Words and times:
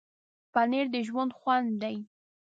پنېر 0.53 0.85
د 0.93 0.95
ژوند 1.07 1.31
خوند 1.39 1.69
دی. 1.81 1.97